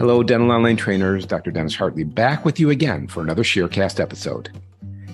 [0.00, 1.26] Hello, Dental Online trainers.
[1.26, 1.50] Dr.
[1.50, 4.48] Dennis Hartley back with you again for another Sharecast episode.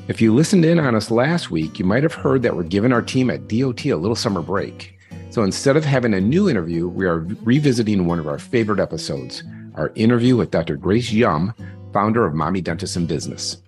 [0.07, 2.93] If you listened in on us last week, you might have heard that we're giving
[2.93, 4.97] our team at DOT a little summer break.
[5.31, 9.43] So instead of having a new interview, we are revisiting one of our favorite episodes
[9.75, 10.77] our interview with Dr.
[10.77, 11.53] Grace Yum,
[11.93, 13.61] founder of Mommy Dentist and Business.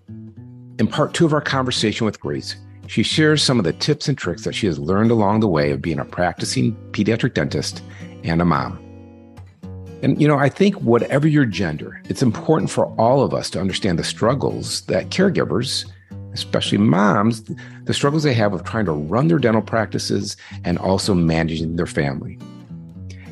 [0.79, 2.55] In part two of our conversation with Grace,
[2.87, 5.73] she shares some of the tips and tricks that she has learned along the way
[5.73, 7.83] of being a practicing pediatric dentist
[8.23, 8.88] and a mom.
[10.03, 13.61] And, you know, I think whatever your gender, it's important for all of us to
[13.61, 15.91] understand the struggles that caregivers,
[16.33, 17.43] especially moms,
[17.85, 21.87] the struggles they have of trying to run their dental practices and also managing their
[21.87, 22.39] family.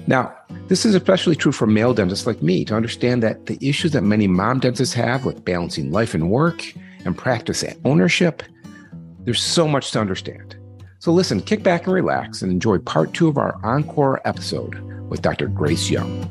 [0.09, 0.35] Now,
[0.67, 4.03] this is especially true for male dentists like me to understand that the issues that
[4.03, 6.65] many mom dentists have with balancing life and work
[7.05, 8.43] and practice ownership,
[9.21, 10.56] there's so much to understand.
[10.99, 15.21] So listen, kick back and relax and enjoy part two of our encore episode with
[15.21, 15.47] Dr.
[15.47, 16.23] Grace Yum.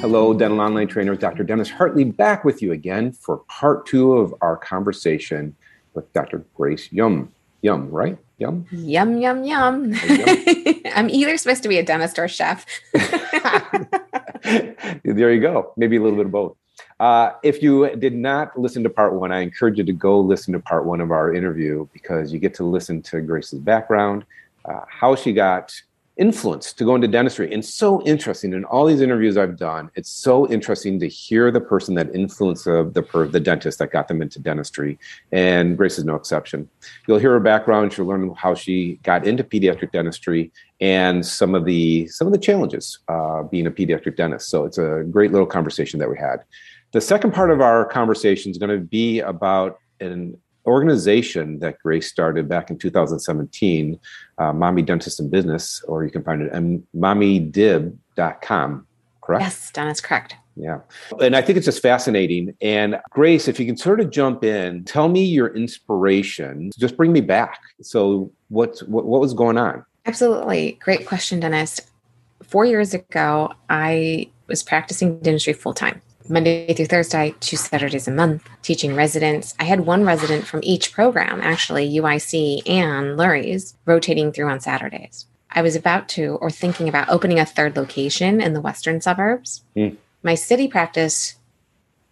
[0.00, 1.44] Hello, dental online trainer Dr.
[1.44, 5.54] Dennis Hartley, back with you again for part two of our conversation
[5.94, 6.44] with Dr.
[6.54, 7.32] Grace Yum.
[7.62, 8.18] Yum, right?
[8.38, 8.66] Yum?
[8.70, 9.94] Yum, yum, yum.
[10.94, 12.66] I'm either supposed to be a dentist or a chef.
[15.04, 15.72] there you go.
[15.76, 16.56] Maybe a little bit of both.
[16.98, 20.52] Uh, if you did not listen to part one, I encourage you to go listen
[20.54, 24.24] to part one of our interview because you get to listen to Grace's background,
[24.64, 25.74] uh, how she got
[26.16, 27.52] influence to go into dentistry.
[27.52, 31.60] And so interesting in all these interviews I've done, it's so interesting to hear the
[31.60, 34.98] person that influenced the, the, the dentist that got them into dentistry.
[35.32, 36.68] And Grace is no exception.
[37.06, 37.92] You'll hear her background.
[37.92, 42.38] She'll learn how she got into pediatric dentistry and some of the some of the
[42.38, 44.48] challenges uh, being a pediatric dentist.
[44.48, 46.38] So it's a great little conversation that we had.
[46.92, 52.08] The second part of our conversation is going to be about an organization that Grace
[52.08, 53.98] started back in 2017,
[54.38, 56.62] uh, Mommy Dentist and Business, or you can find it at
[56.94, 58.86] mommydib.com,
[59.20, 59.42] correct?
[59.42, 60.36] Yes, Dennis, correct.
[60.56, 60.78] Yeah.
[61.20, 62.56] And I think it's just fascinating.
[62.62, 66.70] And Grace, if you can sort of jump in, tell me your inspiration.
[66.78, 67.60] Just bring me back.
[67.82, 69.84] So, what's, what, what was going on?
[70.06, 70.78] Absolutely.
[70.80, 71.80] Great question, Dennis.
[72.42, 76.00] Four years ago, I was practicing dentistry full time.
[76.28, 79.54] Monday through Thursday, two Saturdays a month, teaching residents.
[79.58, 85.26] I had one resident from each program, actually, UIC and Lurie's, rotating through on Saturdays.
[85.50, 89.62] I was about to or thinking about opening a third location in the western suburbs.
[89.76, 89.96] Mm.
[90.22, 91.36] My city practice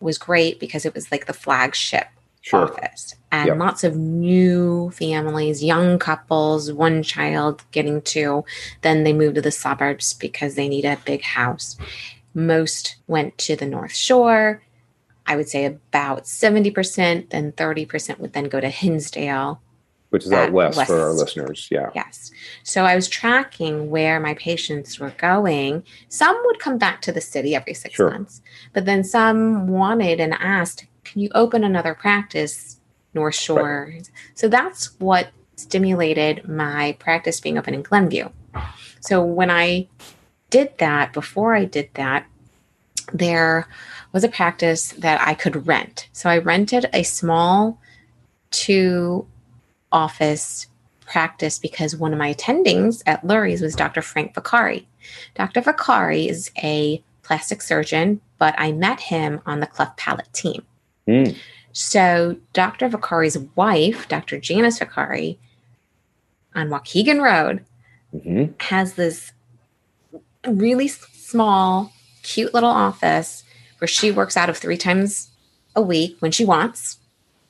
[0.00, 2.06] was great because it was like the flagship
[2.40, 2.64] sure.
[2.64, 3.58] office and yep.
[3.58, 8.44] lots of new families, young couples, one child getting two.
[8.82, 11.76] Then they moved to the suburbs because they need a big house.
[12.34, 14.62] Most went to the North Shore.
[15.26, 19.60] I would say about 70%, then 30% would then go to Hinsdale.
[20.10, 21.66] Which is out west, west, for our listeners.
[21.70, 21.90] Yeah.
[21.94, 22.30] Yes.
[22.62, 25.82] So I was tracking where my patients were going.
[26.08, 28.10] Some would come back to the city every six sure.
[28.10, 28.40] months,
[28.72, 32.78] but then some wanted and asked, can you open another practice
[33.12, 33.90] North Shore?
[33.90, 34.10] Right.
[34.34, 38.28] So that's what stimulated my practice being open in Glenview.
[39.00, 39.88] So when I
[40.54, 42.26] did that, before I did that,
[43.12, 43.66] there
[44.12, 46.08] was a practice that I could rent.
[46.12, 47.80] So I rented a small
[48.52, 49.26] two
[49.90, 50.68] office
[51.00, 54.00] practice because one of my attendings at Lurie's was Dr.
[54.00, 54.84] Frank Vicari.
[55.34, 55.60] Dr.
[55.60, 60.62] Vicari is a plastic surgeon, but I met him on the cleft palate team.
[61.08, 61.36] Mm.
[61.72, 62.88] So Dr.
[62.88, 64.38] Vicari's wife, Dr.
[64.38, 65.36] Janice Vicari,
[66.54, 67.64] on Waukegan Road,
[68.14, 68.52] mm-hmm.
[68.60, 69.32] has this
[70.46, 73.44] really small, cute little office
[73.78, 75.30] where she works out of three times
[75.76, 76.98] a week when she wants,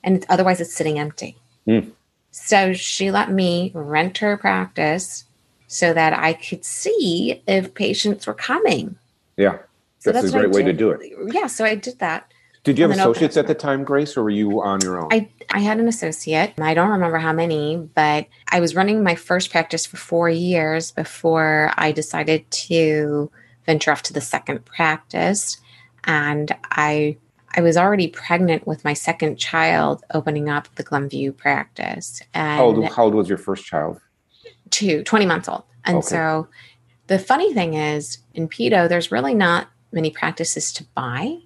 [0.03, 1.37] and otherwise it's sitting empty.
[1.67, 1.91] Mm.
[2.31, 5.23] So she let me rent her practice
[5.67, 8.97] so that I could see if patients were coming.
[9.37, 9.59] Yeah.
[9.99, 11.01] So that's, that's a great way to do it.
[11.33, 11.47] Yeah.
[11.47, 12.31] So I did that.
[12.65, 15.09] Did you have associates at the time, Grace, or were you on your own?
[15.11, 16.55] I, I had an associate.
[16.59, 20.91] I don't remember how many, but I was running my first practice for four years
[20.91, 23.31] before I decided to
[23.67, 25.57] venture off to the second practice.
[26.05, 27.17] And I
[27.55, 32.21] I was already pregnant with my second child opening up the Glenview practice.
[32.33, 34.01] And how old, how old was your first child?
[34.71, 35.63] Two, 20 months old.
[35.85, 36.07] And okay.
[36.07, 36.47] so
[37.07, 41.37] the funny thing is in pedo, there's really not many practices to buy.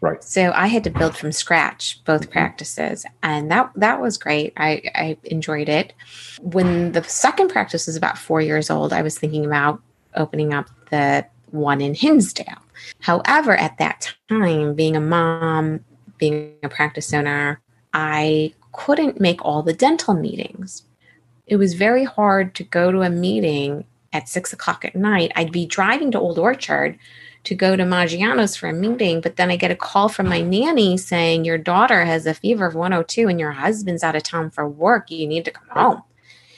[0.00, 0.22] Right.
[0.22, 2.32] So I had to build from scratch both mm-hmm.
[2.32, 4.52] practices, and that that was great.
[4.56, 5.94] I, I enjoyed it.
[6.40, 9.80] When the second practice was about four years old, I was thinking about
[10.14, 12.62] opening up the one in Hinsdale.
[13.00, 15.80] However, at that time, being a mom,
[16.18, 17.60] being a practice owner,
[17.94, 20.82] I couldn't make all the dental meetings.
[21.46, 25.32] it was very hard to go to a meeting at six o'clock at night.
[25.36, 26.98] I'd be driving to Old Orchard
[27.46, 30.40] to go to Maggiano's for a meeting, but then I get a call from my
[30.40, 34.50] nanny saying, Your daughter has a fever of 102 and your husband's out of town
[34.50, 35.10] for work.
[35.10, 35.82] You need to come right.
[35.82, 36.02] home.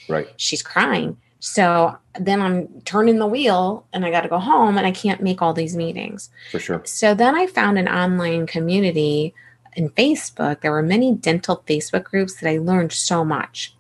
[0.09, 0.29] Right.
[0.37, 1.17] She's crying.
[1.41, 5.23] So then I'm turning the wheel and I got to go home and I can't
[5.23, 6.31] make all these meetings.
[6.51, 6.83] For sure.
[6.85, 9.35] So then I found an online community
[9.75, 10.63] in Facebook.
[10.63, 13.75] There were many dental Facebook groups that I learned so much.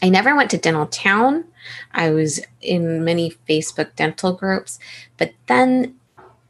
[0.00, 1.44] I never went to Dental Town.
[1.92, 4.78] I was in many Facebook dental groups,
[5.16, 5.96] but then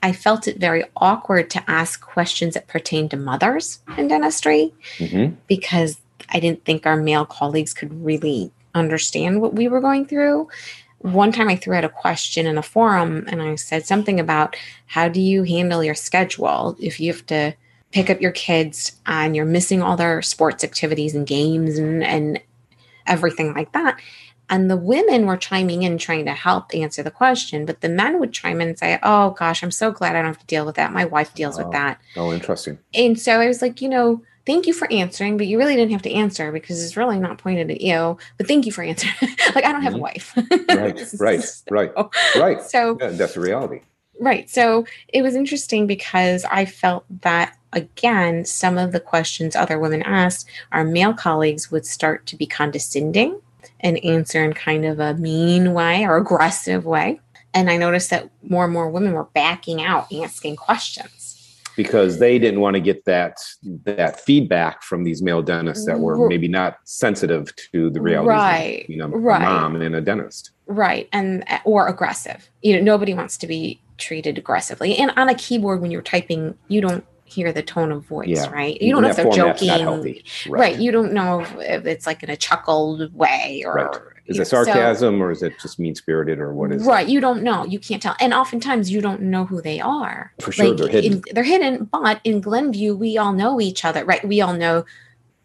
[0.05, 5.37] I felt it very awkward to ask questions that pertain to mothers in dentistry Mm-hmm.
[5.49, 5.97] because
[6.29, 10.49] I didn't think our male colleagues could really understand what we were going through.
[10.99, 14.57] One time I threw out a question in a forum and I said something about
[14.87, 17.55] how do you handle your schedule if you have to
[17.91, 22.41] pick up your kids and you're missing all their sports activities and games and, and
[23.07, 23.99] everything like that.
[24.51, 28.21] And the women were chiming in trying to help answer the question, but the men
[28.21, 30.67] would chime in and say, Oh gosh, I'm so glad I don't have to deal
[30.67, 30.93] with that.
[30.93, 31.63] My wife deals Oh.
[31.65, 32.01] with that.
[32.17, 32.79] Oh, interesting.
[32.95, 35.93] And so I was like, you know, thank you for answering, but you really didn't
[35.93, 38.19] have to answer because it's really not pointed at you.
[38.37, 39.15] But thank you for answering.
[39.55, 40.01] like I don't have a Mhm.
[40.01, 40.35] wife.
[40.69, 41.93] Right, right, right,
[42.37, 42.63] right.
[42.63, 43.81] So Yeah, that's the reality.
[44.21, 44.49] right.
[44.51, 50.03] So it was interesting because I felt that again, some of the questions other women
[50.03, 53.41] asked, our male colleagues would start to be condescending
[53.85, 57.21] and answer in kind of a mean way or aggressive way.
[57.53, 61.21] And I noticed that more and more women were backing out asking questions.
[61.77, 63.37] because they didn't want to get that
[63.85, 68.85] that feedback from these male dentists that were maybe not sensitive to the reality Right,
[68.85, 69.43] of you know right.
[69.43, 70.51] mom and a dentist.
[70.67, 71.09] Right.
[71.13, 72.49] And uh, or aggressive.
[72.63, 74.97] You know, nobody wants to be treated aggressively.
[74.97, 78.51] And on a keyboard when you're typing, you don't hear the tone of voice, Yeah.
[78.51, 78.81] right?
[78.81, 79.69] You don't know if they're joking.
[79.69, 80.25] healthy.
[80.49, 80.79] Right.
[80.79, 83.97] You don't know if, it's like in a chuckled way or Right.
[84.27, 86.89] Is it know, so- sarcasm or is it just mean spirited or what is it?
[86.89, 87.07] right.
[87.09, 87.65] You don't know.
[87.67, 88.17] You can't tell.
[88.21, 90.33] And oftentimes you don't know who they are.
[90.41, 91.13] For sure, they're hidden.
[91.15, 91.85] In, they're hidden.
[91.93, 94.27] But in Glenview, we all know each other, right?
[94.27, 94.85] We all know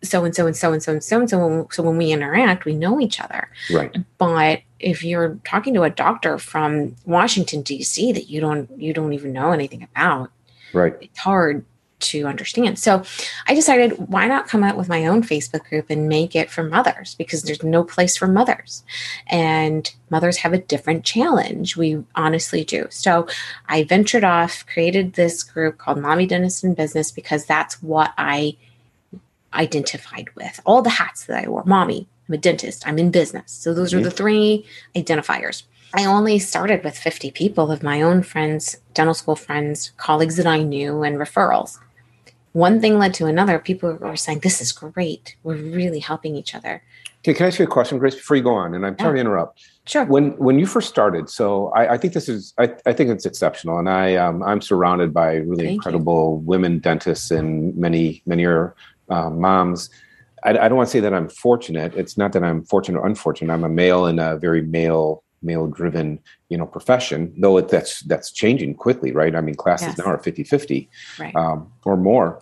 [0.02, 1.68] so and so and so and so and so and so.
[1.72, 3.50] So when we interact, we know each other.
[3.70, 3.94] Right.
[4.18, 8.14] But if you're talking to a doctor from Washington D.C.
[8.14, 10.32] that you don't you don't even know anything about,
[10.74, 10.96] Right.
[11.02, 11.66] it's hard
[12.00, 12.80] to understand.
[12.80, 13.04] So
[13.48, 16.64] I decided why not come out with my own Facebook group and make it for
[16.64, 18.84] mothers because there's no place for mothers.
[19.28, 21.76] And mothers have a different challenge.
[21.76, 22.88] We honestly do.
[22.90, 23.28] So
[23.68, 28.56] I ventured off, created this group called Mommy Dentist in Business because that's what I
[29.54, 30.60] identified with.
[30.66, 31.64] All the hats that I wore.
[31.66, 33.52] Mommy, I'm a dentist, I'm in business.
[33.52, 34.06] So those are mm-hmm.
[34.06, 34.66] the three
[34.96, 35.64] identifiers.
[35.94, 40.46] I only started with 50 people of my own friends, dental school friends, colleagues that
[40.46, 41.80] I knew, and referrals.
[42.54, 43.60] One thing led to another.
[43.60, 45.36] People were saying, This is great.
[45.44, 46.84] We're really helping each other.
[47.20, 48.74] Okay, can I ask you a question, Grace, before you go on?
[48.74, 49.62] And I'm sorry to interrupt.
[49.86, 50.06] Sure.
[50.06, 53.26] When when you first started, so I, I think this is I, I think it's
[53.26, 55.76] exceptional, and I um, I'm surrounded by really Thank you.
[55.76, 58.74] incredible women dentists and many many are
[59.10, 59.90] uh, moms.
[60.44, 61.94] I, I don't want to say that I'm fortunate.
[61.96, 63.52] It's not that I'm fortunate or unfortunate.
[63.52, 66.20] I'm a male in a very male male driven
[66.50, 69.98] you know profession though it, that's that's changing quickly right i mean classes Yes.
[69.98, 70.90] now are 50 50
[71.20, 71.36] Right.
[71.36, 72.42] um, or more.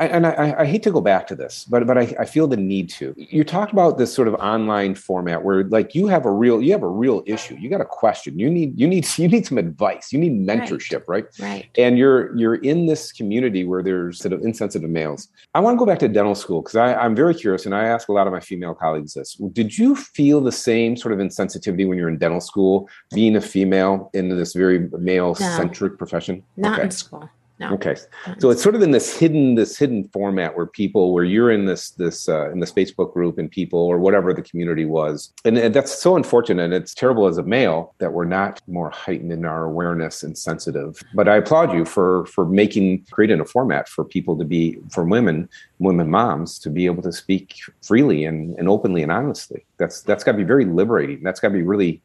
[0.00, 2.46] I, and I, I hate to go back to this, but but I, I feel
[2.46, 3.14] the need to.
[3.16, 6.72] You talked about this sort of online format where like you have a real you
[6.72, 7.56] have a real issue.
[7.56, 8.38] You got a question.
[8.38, 10.12] You need you need you need some advice.
[10.12, 11.24] You need mentorship, right?
[11.40, 11.68] right.
[11.76, 15.28] And you're you're in this community where there's sort of insensitive males.
[15.54, 18.08] I want to go back to dental school because I'm very curious, and I ask
[18.08, 19.34] a lot of my female colleagues this.
[19.52, 23.40] Did you feel the same sort of insensitivity when you're in dental school, being a
[23.40, 26.42] female in this very male centric profession?
[26.56, 26.84] Not Okay.
[26.84, 27.28] in school.
[27.62, 27.74] No.
[27.74, 27.94] Okay,
[28.40, 31.66] so it's sort of in this hidden this hidden format where people where you're in
[31.66, 35.56] this this uh, in this Facebook group and people or whatever the community was, and,
[35.56, 36.64] and that's so unfortunate.
[36.64, 40.36] and It's terrible as a male that we're not more heightened in our awareness and
[40.36, 41.00] sensitive.
[41.14, 45.04] But I applaud you for for making creating a format for people to be for
[45.04, 49.64] women women moms to be able to speak freely and, and openly and honestly.
[49.78, 51.22] That's that's got to be very liberating.
[51.22, 52.00] That's got to be really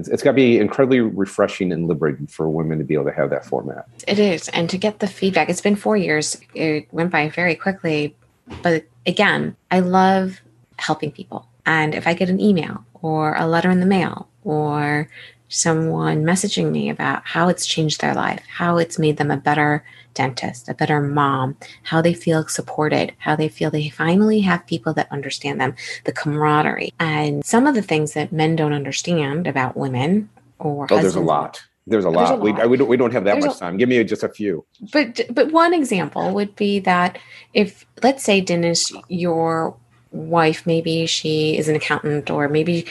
[0.00, 3.12] it's, it's got to be incredibly refreshing and liberating for women to be able to
[3.12, 3.86] have that format.
[4.08, 4.48] It is.
[4.48, 6.36] And to get the feedback, it's been four years.
[6.54, 8.16] It went by very quickly.
[8.62, 10.40] But again, I love
[10.78, 11.46] helping people.
[11.66, 15.08] And if I get an email or a letter in the mail or
[15.50, 19.84] someone messaging me about how it's changed their life, how it's made them a better
[20.14, 24.94] dentist, a better mom, how they feel supported, how they feel they finally have people
[24.94, 26.92] that understand them, the camaraderie.
[26.98, 31.20] And some of the things that men don't understand about women or Oh, there's a
[31.20, 31.62] lot.
[31.86, 32.40] There's a There's a lot.
[32.40, 32.70] We, lot.
[32.70, 33.76] we, don't, we don't have that There's much a- time.
[33.76, 34.64] Give me just a few.
[34.92, 37.18] but but one example would be that
[37.54, 39.74] if let's say Dennis, you're
[40.12, 42.84] wife maybe she is an accountant or maybe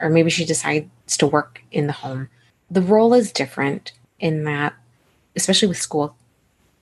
[0.00, 2.28] or maybe she decides to work in the home
[2.70, 4.74] the role is different in that
[5.36, 6.16] especially with school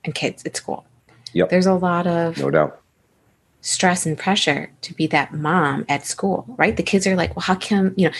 [0.03, 0.85] and kids at school
[1.33, 1.49] Yep.
[1.49, 2.79] there's a lot of No doubt.
[3.61, 6.77] stress and pressure to be that mom at school, right?
[6.77, 8.15] The kids are like, well, how come, you know,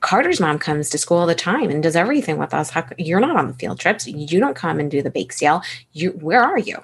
[0.00, 2.70] Carter's mom comes to school all the time and does everything with us.
[2.70, 4.06] How you're not on the field trips.
[4.06, 5.60] You don't come and do the bake sale.
[5.92, 6.78] You where are you?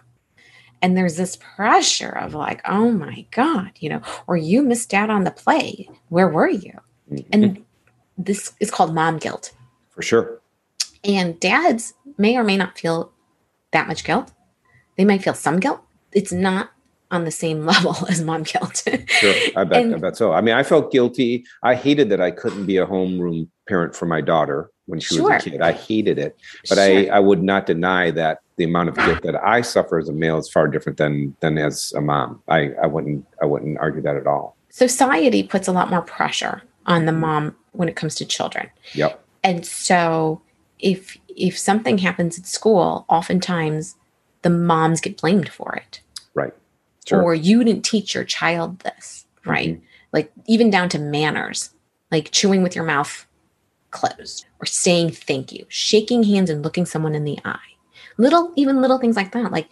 [0.82, 5.09] And there's this pressure of like, oh my God, you know, or you missed out
[5.09, 5.88] on the play.
[6.09, 6.80] Where were you?
[7.11, 7.28] Mm-hmm.
[7.32, 7.64] And
[8.18, 9.52] this is called mom guilt.
[9.90, 10.40] For sure.
[11.04, 13.11] And dads may or may not feel
[13.73, 14.32] that much guilt.
[14.97, 15.80] They might feel some guilt.
[16.12, 16.71] It's not
[17.11, 18.82] on the same level as mom guilt.
[19.09, 19.35] Sure.
[19.56, 19.92] I bet.
[19.94, 20.32] I bet so.
[20.32, 21.44] I mean, I felt guilty.
[21.62, 25.47] I hated that I couldn't be a homeroom parent for my daughter when she was
[25.47, 25.62] a kid.
[25.62, 26.37] I hated it,
[26.68, 26.85] but Sure.
[26.85, 30.12] I, I would not deny that the amount of guilt that I suffer as a
[30.12, 32.42] male is far different than than as a mom.
[32.49, 34.56] I, I wouldn't I wouldn't argue that at all.
[34.71, 38.68] society puts a lot more pressure on the mom when it comes to children.
[38.94, 39.24] Yep.
[39.44, 40.42] And so
[40.78, 43.96] if if something happens at school, oftentimes
[44.42, 46.00] the moms get blamed for it.
[46.34, 46.52] Right.
[47.06, 47.18] Sure.
[47.18, 47.26] Mm-hmm.
[47.26, 49.80] Or you didn't teach your child this, right?
[50.12, 51.70] Like even down to manners,
[52.10, 53.26] like chewing with your mouth
[53.90, 57.58] closed or saying thank you, shaking hands and looking someone in the eye.
[58.18, 59.52] Little even little things like that.
[59.52, 59.68] Like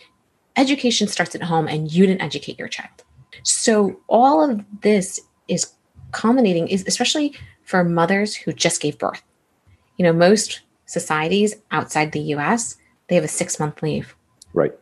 [0.57, 3.05] education starts at home and you didn't educate your child.
[3.43, 5.73] So all of this is
[6.13, 9.23] culminating is especially for mothers who just gave birth.
[9.97, 12.77] You know, most societies outside the US,
[13.09, 14.15] they have a 6-month leave.
[14.55, 14.73] right.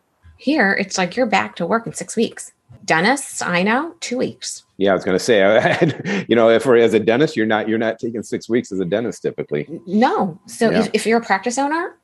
[0.40, 2.52] Here, it's like you're back to work in 6 weeks.
[2.84, 4.62] Dentists, I know, 2 weeks.
[4.76, 7.78] Yeah, I was going to say, you know, if as a dentist, you're not you're
[7.78, 10.38] not taking six weeks as a dentist typically, No.
[10.46, 10.80] So Yeah.
[10.82, 11.96] if, if you're a practice owner,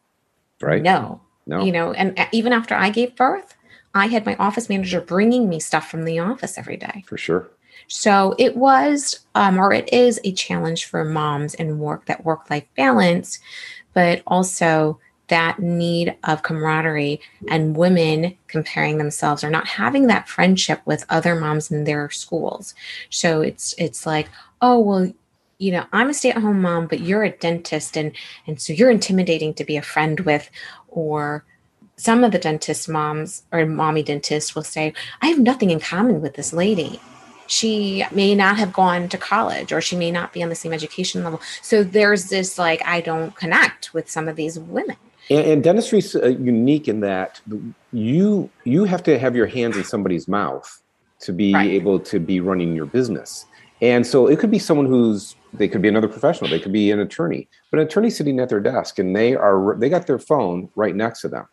[0.60, 0.82] right?
[0.82, 1.20] no.
[1.46, 1.62] No.
[1.62, 3.54] You know, and uh, even after I gave birth,
[3.94, 7.04] I had my office manager bringing me stuff from the office every day.
[7.06, 7.48] for sure.
[7.88, 12.48] So it was, um, or it is a challenge for moms and work that work
[12.50, 13.38] life balance,
[13.92, 20.80] but also that need of camaraderie and women comparing themselves or not having that friendship
[20.84, 22.74] with other moms in their schools.
[23.10, 24.28] So it's it's like,
[24.60, 25.12] oh well,
[25.58, 28.12] you know, I'm a stay-at-home mom, but you're a dentist and
[28.46, 30.50] and so you're intimidating to be a friend with,
[30.88, 31.44] or
[31.96, 36.20] some of the dentist moms or mommy dentists will say, I have nothing in common
[36.20, 37.00] with this lady
[37.46, 40.72] she may not have gone to college or she may not be on the same
[40.72, 41.40] education level.
[41.62, 44.96] So there's this like, I don't connect with some of these women.
[45.30, 47.40] And, and dentistry is uh, unique in that
[47.92, 50.68] you you have to have your hands in somebody's mouth
[51.20, 51.70] to be Right.
[51.70, 53.46] able to be running your business.
[53.80, 56.90] And so it could be someone who's they could be another professional, they could be
[56.90, 60.18] an attorney, but an attorney sitting at their desk and they are they got their
[60.18, 61.46] phone right next to them.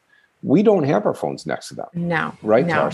[0.43, 2.33] We don't have our phones next to them, No.
[2.41, 2.65] right?
[2.65, 2.89] No.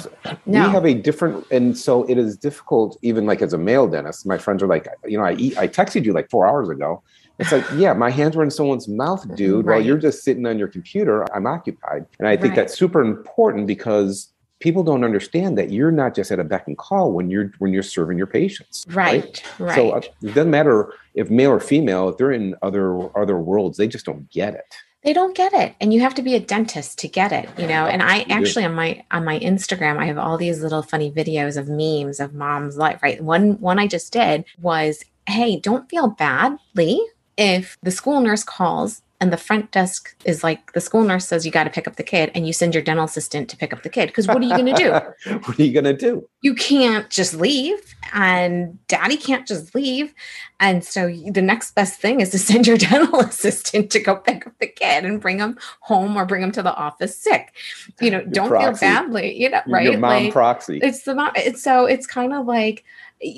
[0.46, 0.68] No.
[0.68, 2.98] We have a different, and so it is difficult.
[3.02, 5.68] Even like as a male dentist, my friends are like, you know, I eat, I
[5.68, 7.02] texted you like four hours ago.
[7.40, 9.66] It's like, yeah, my hands were in someone's mouth, dude.
[9.66, 12.06] While you're just sitting on your computer, I'm occupied.
[12.20, 12.56] And I think Right.
[12.56, 16.78] that's super important because people don't understand that you're not just at a beck and
[16.78, 18.86] call when you're when you're serving your patients.
[18.90, 19.42] Right.
[19.60, 19.76] Right.
[19.76, 22.10] So uh, it doesn't matter if male or female.
[22.10, 24.76] If they're in other other worlds, they just don't get it.
[25.04, 25.76] They don't get it.
[25.80, 27.86] And you have to be a dentist to get it, you know.
[27.86, 31.58] And I actually on my on my Instagram, I have all these little funny videos
[31.58, 33.24] of memes of mom's life, right?
[33.24, 37.00] One one I just did was, hey, don't feel badly
[37.38, 41.46] if the school nurse calls and the front desk is like the school nurse says
[41.46, 43.74] you got to pick up the kid and you send your dental assistant to pick
[43.74, 44.92] up the kid because what are you going to do
[45.46, 46.28] what are you gonna do?
[46.42, 47.80] you can't just leave
[48.14, 50.14] and daddy can't just leave
[50.60, 54.46] and so the next best thing is to send your dental assistant to go pick
[54.46, 57.54] up the kid and bring him home or bring him to the office sick
[58.00, 58.86] you know Your don't proxy.
[58.86, 60.80] feel badly you know right Your mom Like, proxy.
[60.84, 62.84] it's the mom it's so it's kind of like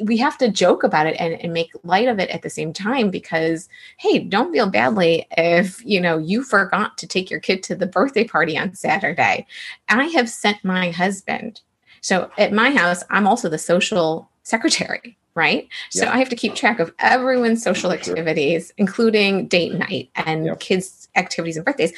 [0.03, 2.73] we have to joke about it and, and make light of it at the same
[2.73, 7.63] time because hey don't feel badly if you know you forgot to take your kid
[7.63, 9.45] to the birthday party on saturday.
[9.87, 11.61] I have sent my husband.
[12.01, 15.69] So at my house i'm also the social secretary right?
[15.91, 20.59] So i have to keep track of everyone's social activities including date night and Yep.
[20.59, 21.93] kids activities and birthdays.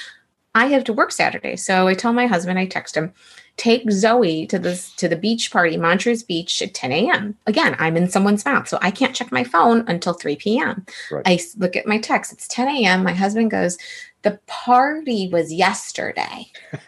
[0.53, 1.55] I have to work saturday.
[1.55, 3.13] So i tell my husband i text him
[3.57, 7.37] take Zoe to this to the beach party, Montrose Beach at 10 a.m.
[7.47, 10.85] Again, I'm in someone's mouth, so I can't check my phone until 3 p.m.
[11.11, 11.23] Right.
[11.25, 12.31] I look at my text.
[12.31, 13.03] It's 10 a.m.
[13.03, 13.77] My husband goes,
[14.23, 16.51] "The party was yesterday,"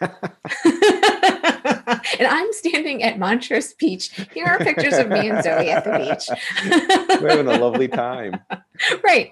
[2.18, 4.10] and I'm standing at Montrose Beach.
[4.32, 7.20] Here are pictures of me and Zoe at the beach.
[7.22, 8.40] We're having a lovely time
[9.02, 9.30] right.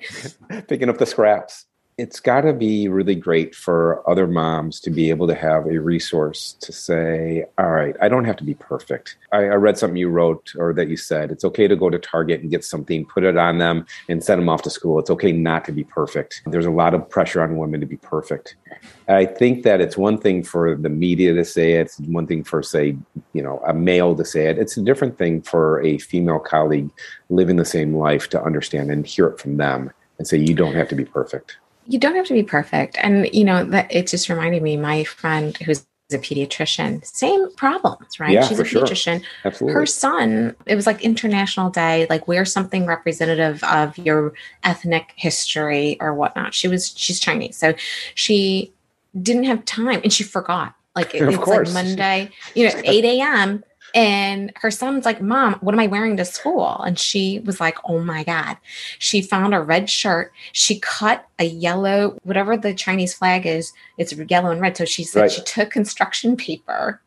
[0.68, 1.66] picking up the scraps.
[2.02, 5.78] It's got to be really great for other moms to be able to have a
[5.78, 9.16] resource to say, all right, I don't have to be perfect.
[9.30, 12.00] I, I, read something you wrote or that you said, it's okay to go to
[12.00, 14.98] Target and get something, put it on them, and send them off to school.
[14.98, 16.42] It's okay not to be perfect.
[16.46, 18.56] There's a lot of pressure on women to be perfect.
[19.06, 22.42] I think that it's one thing for the media to say it, it's one thing
[22.42, 22.96] for, say,
[23.32, 24.58] you know, a male to say it.
[24.58, 26.90] It's a different thing for a female colleague
[27.30, 30.74] living the same life to understand and hear it from them and say, you don't
[30.74, 32.96] have to be perfect you don't have to be perfect.
[33.00, 38.20] And, you know, that it just reminded me, my friend who's a pediatrician, same problems,
[38.20, 38.32] right?
[38.32, 39.20] Yeah, She's a pediatrician.
[39.20, 39.28] Sure.
[39.44, 39.74] Absolutely.
[39.74, 45.96] Her son, it was like International Day, like wear something representative of your ethnic history
[46.00, 46.54] or whatnot.
[46.54, 47.56] She was, she's Chinese.
[47.56, 47.74] So
[48.14, 48.72] she
[49.20, 50.74] didn't have time and she forgot.
[50.94, 51.74] Like it, it's course.
[51.74, 53.64] like Monday, you know, 8 a.m.
[53.94, 56.80] And her son's like, Mom, what am I wearing to school?
[56.82, 58.56] And she was like, Oh my God.
[58.98, 60.32] She found a red shirt.
[60.52, 64.76] She cut a yellow, whatever the Chinese flag is, it's yellow and red.
[64.76, 65.32] So she said right.
[65.32, 67.00] she took construction paper,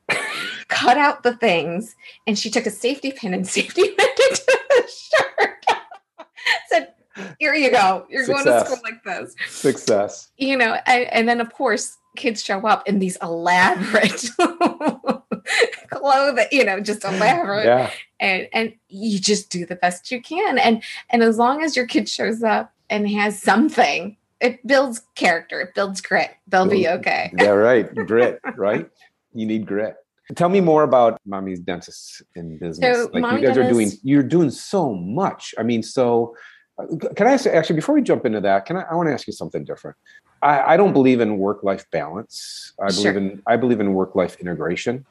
[0.67, 1.95] cut out the things,
[2.27, 5.65] and she took a safety pin and safety pinned it to the shirt.
[6.69, 6.93] said,
[7.39, 8.05] here you go.
[8.09, 8.45] You're Success.
[8.45, 9.35] going to school like this.
[9.47, 10.31] Success.
[10.37, 14.29] You know, and, and then of course kids show up in these elaborate
[15.89, 17.65] clothing, you know, just elaborate.
[17.65, 17.91] Yeah.
[18.19, 20.57] And and you just do the best you can.
[20.57, 25.61] And and as long as your kid shows up and has something, it builds character,
[25.61, 26.31] it builds grit.
[26.47, 27.33] They'll be okay.
[27.37, 27.93] yeah, right.
[28.07, 28.89] Grit, right?
[29.33, 29.95] You need grit.
[30.35, 32.97] Tell me more about mommy's dentists in business.
[32.97, 35.53] So, like you guys are doing you're doing so much.
[35.57, 36.35] I mean, so
[36.77, 39.13] Uh, can I ask actually before we jump into that, can I I want to
[39.13, 39.97] ask you something different.
[40.41, 42.73] I, I don't believe in work-life balance.
[42.79, 43.13] I Sure.
[43.13, 45.05] believe in I believe in work-life integration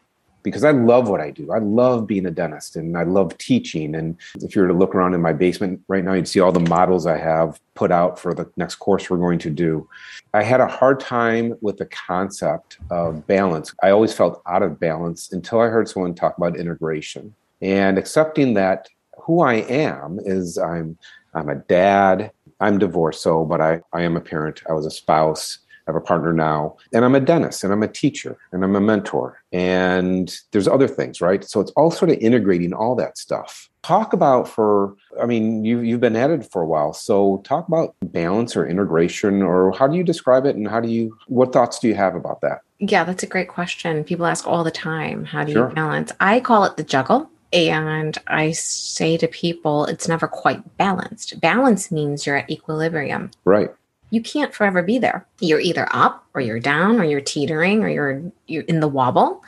[0.44, 1.50] because I love what I do.
[1.50, 3.94] I love being a dentist and I love teaching.
[3.94, 6.52] And if you were to look around in my basement right now, you'd see all
[6.52, 9.88] the models I have put out for the next course we're going to do.
[10.34, 13.74] I had a hard time with the concept of balance.
[13.82, 18.52] I always felt out of balance until I heard someone talk about integration and accepting
[18.54, 20.98] that who I am is I'm
[21.34, 22.30] I'm a dad.
[22.60, 24.62] I'm divorced, so but I, I am a parent.
[24.68, 25.58] I was a spouse.
[25.86, 28.74] I have a partner now, and I'm a dentist, and I'm a teacher, and I'm
[28.74, 31.44] a mentor, and there's other things, right?
[31.44, 33.68] So it's all sort of integrating all that stuff.
[33.82, 37.68] Talk about for, I mean, you you've been at it for a while, so talk
[37.68, 41.52] about balance or integration, or how do you describe it, and how do you, what
[41.52, 42.60] thoughts do you have about that?
[42.78, 44.04] Yeah, that's a great question.
[44.04, 45.68] People ask all the time, how do Sure.
[45.68, 46.12] you balance?
[46.18, 47.28] I call it the juggle.
[47.52, 51.40] And I say to people, it's never quite balanced.
[51.40, 53.30] Balance means you're at equilibrium.
[53.44, 53.70] Right.
[54.10, 55.26] You can't forever be there.
[55.40, 59.42] You're either up or you're down or you're teetering or you're you're in the wobble.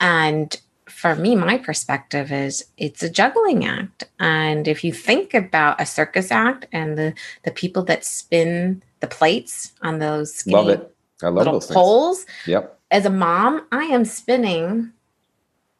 [0.00, 0.56] And
[0.88, 4.04] for me, my perspective is it's a juggling act.
[4.18, 9.06] And if you think about a circus act and the the people that spin the
[9.06, 10.96] plates on those skinny Love it.
[11.22, 11.74] I love little those things.
[11.74, 12.78] poles, Yep.
[12.90, 14.92] as a mom, I am spinning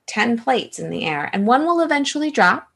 [0.07, 2.69] 10 plates in the air, and one will eventually drop,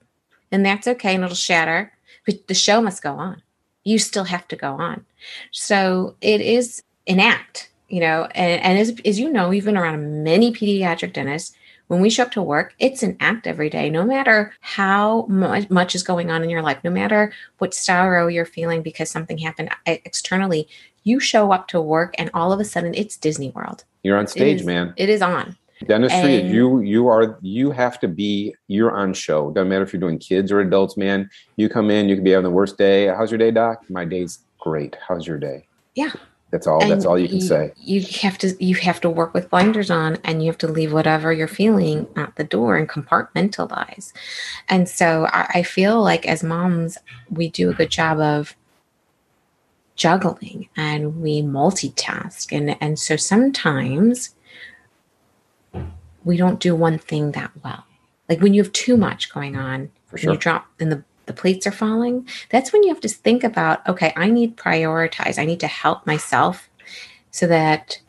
[0.51, 1.93] and that's okay, and it'll shatter,
[2.27, 3.43] but the show must go on.
[3.85, 5.05] You still have to go on.
[5.51, 10.23] So it is an act, you know, and, and as, as you know, even around
[10.25, 11.55] many pediatric dentists,
[11.89, 15.65] when we show up to work, it's an act every day, no matter how mu-
[15.71, 19.39] much is going on in your life, no matter what sorrow you're feeling because something
[19.39, 20.69] happened uh, externally,
[21.05, 23.85] you show up to work and all of a sudden it's Disney World.
[24.03, 24.93] You're on stage, is- man.
[24.97, 25.57] It is on.
[25.87, 29.51] Dentistry, And- you you are you have to be you're on show.
[29.51, 31.31] Doesn't matter if you're doing kids or adults, man.
[31.57, 33.07] You come in, you can be having the worst day.
[33.07, 33.83] How's your day, doc?
[33.89, 34.97] My day's great.
[35.07, 35.67] How's your day?
[35.95, 36.13] Yeah.
[36.51, 36.81] That's all.
[36.81, 37.73] that's all you can say.
[37.77, 40.95] You have to you have to work with blinders on and you have to leave
[40.95, 44.15] whatever you're feeling at the door and compartmentalize.
[44.67, 46.97] And so I, I feel like as moms,
[47.29, 48.57] we do a good job of
[49.95, 52.51] juggling and we multitask.
[52.51, 54.35] And and so sometimes
[56.25, 57.85] we don't do one thing that well.
[58.29, 60.33] Like when you have too much going on, For and sure.
[60.33, 63.87] you drop and the, the plates are falling, that's when you have to think about,
[63.89, 65.39] okay, I need prioritize.
[65.39, 66.69] I need to help myself
[67.31, 68.01] so that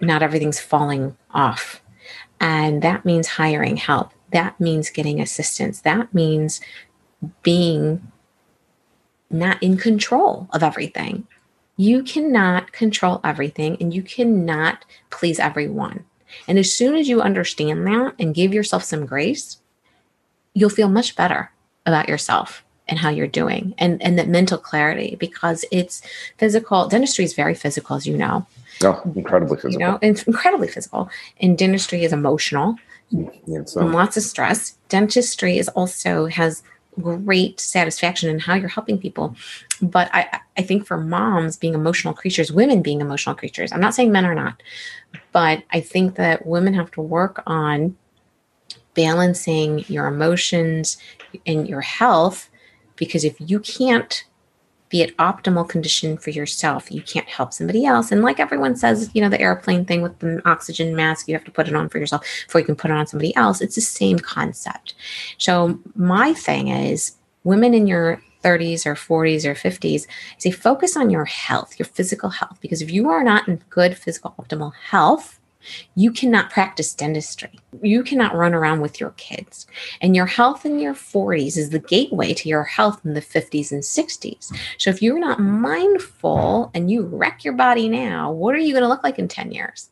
[0.00, 1.82] not everything's falling off.
[2.40, 4.12] And that means hiring help.
[4.32, 5.82] That means getting assistance.
[5.82, 6.60] That means
[7.42, 8.10] being
[9.30, 11.26] not in control of everything.
[11.76, 16.04] You cannot control everything and you cannot please everyone.
[16.48, 19.58] And as soon as you understand that and give yourself some grace,
[20.54, 21.50] you'll feel much better
[21.86, 26.02] about yourself and how you're doing and, and that mental clarity because it's
[26.38, 26.88] physical.
[26.88, 28.46] Dentistry is very physical, as you know,
[28.82, 29.72] Oh, incredibly physical.
[29.72, 31.10] you know, it's incredibly physical.
[31.40, 32.76] And dentistry is emotional
[33.10, 34.76] yeah, and lots of stress.
[34.88, 36.62] Dentistry is also has
[36.98, 39.36] great satisfaction in how you're helping people.
[39.80, 43.94] But I, I think for moms being emotional creatures, women being emotional creatures, I'm not
[43.94, 44.62] saying men are not,
[45.32, 47.96] but I think that women have to work on
[48.94, 50.96] balancing your emotions
[51.46, 52.50] and your health
[52.96, 54.24] because if you can't
[54.90, 56.90] be at optimal condition for yourself.
[56.90, 58.10] You can't help somebody else.
[58.10, 61.44] And like everyone says, you know, the airplane thing with the oxygen mask, you have
[61.44, 63.60] to put it on for yourself before you can put it on somebody else.
[63.60, 64.94] It's the same concept.
[65.38, 70.06] So my thing is women in your 30s or 40s or 50s,
[70.38, 73.96] say focus on your health, your physical health, because if you are not in good
[73.96, 75.39] physical optimal health,
[75.94, 77.58] you cannot practice dentistry.
[77.82, 79.66] You cannot run around with your kids.
[80.00, 83.72] And your health in your 40s is the gateway to your health in the 50s
[83.72, 84.52] and 60s.
[84.78, 88.82] So if you're not mindful and you wreck your body now, what are you going
[88.82, 89.90] to look like in 10 years?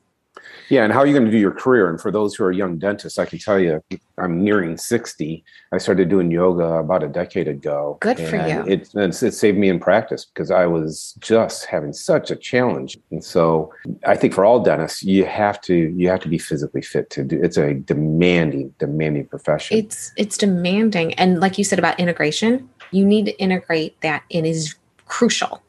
[0.68, 1.88] Yeah, and how are you going to do your career?
[1.88, 3.82] And for those who are young dentists, I can tell you,
[4.18, 5.44] I'm nearing 60.
[5.72, 7.96] I started doing yoga about a decade ago.
[8.00, 8.64] Good for you.
[8.66, 12.98] It, it saved me in practice because I was just having such a challenge.
[13.10, 13.72] And so
[14.06, 17.24] I think for all dentists, you have to you have to be physically fit to
[17.24, 17.42] do.
[17.42, 19.78] It's a demanding, demanding profession.
[19.78, 24.22] It's it's demanding, and like you said about integration, you need to integrate that.
[24.30, 24.74] It is
[25.06, 25.62] crucial.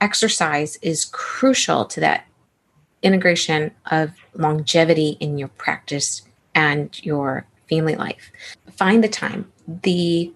[0.00, 2.24] Exercise is crucial to that
[3.02, 6.22] integration of longevity in your practice
[6.54, 8.30] and your family life.
[8.72, 9.50] Find the time.
[9.66, 10.32] The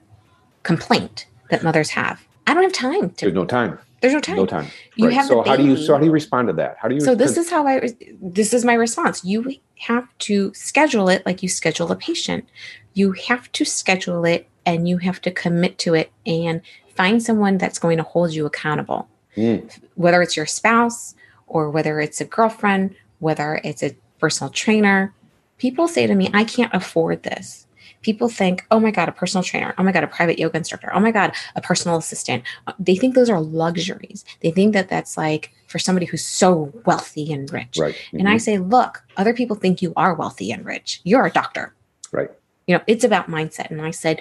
[0.62, 2.24] complaint that mothers have.
[2.46, 3.26] I don't have time to.
[3.26, 3.78] There's no time.
[4.00, 4.36] There's no time.
[4.36, 4.66] No time.
[4.96, 5.14] You right.
[5.14, 6.76] have so how do you so how do you respond to that?
[6.78, 7.00] How do you?
[7.00, 7.90] So this is how I.
[8.20, 9.24] This is my response.
[9.24, 12.46] You have to schedule it like you schedule a patient.
[12.92, 16.60] You have to schedule it and you have to commit to it and
[16.94, 19.08] find someone that's going to hold you accountable.
[19.36, 19.70] Mm.
[19.94, 21.14] Whether it's your spouse,
[21.54, 25.14] or whether it's a girlfriend, whether it's a personal trainer,
[25.56, 27.66] people say to me, I can't afford this.
[28.02, 29.72] People think, oh my God, a personal trainer.
[29.78, 30.90] Oh my God, a private yoga instructor.
[30.92, 32.42] Oh my God, a personal assistant.
[32.78, 34.24] They think those are luxuries.
[34.42, 37.78] They think that that's like for somebody who's so wealthy and rich.
[37.78, 37.94] Right.
[37.94, 38.18] Mm-hmm.
[38.18, 38.38] And I mm-hmm.
[38.40, 41.00] say, look, other people think you are wealthy and rich.
[41.04, 41.72] You're a doctor.
[42.12, 42.30] Right.
[42.66, 43.70] You know, it's about mindset.
[43.70, 44.20] And I said,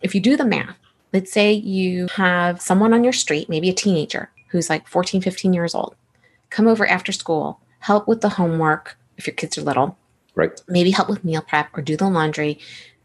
[0.00, 0.78] if you do the math,
[1.12, 5.52] let's say you have someone on your street, maybe a teenager who's like 14, 15
[5.52, 5.94] years old
[6.52, 9.98] come over after school, help with the homework if your kids are little.
[10.34, 10.60] Right.
[10.68, 12.58] Maybe help with meal prep or do the laundry.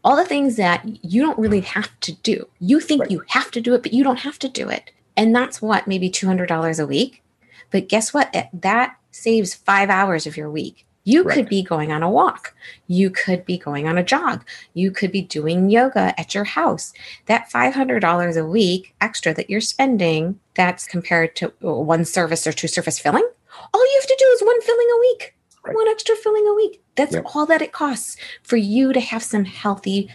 [0.04, 2.48] All the things that you don't really have to do.
[2.60, 3.10] You think right.
[3.10, 4.92] you have to do it, but you don't have to do it.
[5.16, 7.22] And that's what, maybe $200 a week.
[7.70, 8.34] But guess what?
[8.52, 10.86] That saves five hours of your week.
[11.04, 11.34] You right.
[11.34, 12.54] could be going on a walk.
[12.86, 14.44] You could be going on a jog.
[14.74, 16.92] You could be doing yoga at your house.
[17.26, 22.52] That $500 a week extra that you're spending, that's compared to uh, one service or
[22.52, 23.26] two service filling.
[23.72, 25.74] All you have to do is one filling a week, right.
[25.74, 26.82] one extra filling a week.
[26.96, 27.24] That's yep.
[27.34, 30.10] all that it costs for you to have some healthy